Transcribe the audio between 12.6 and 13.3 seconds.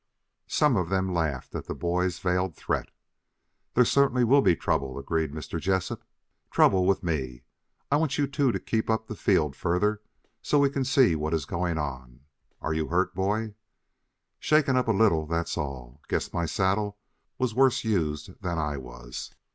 Are you hurt,